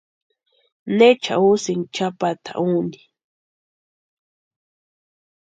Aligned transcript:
¿Neecha 0.97 1.33
úsïki 1.51 1.89
chʼapata 1.95 2.51
úni? 2.75 2.99